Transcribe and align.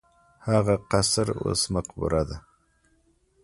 هغه 0.49 0.75
قصر 0.91 1.27
اوس 1.41 1.61
مقبره 1.73 2.21
ده. 2.29 2.37